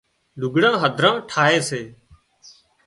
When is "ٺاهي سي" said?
1.29-1.81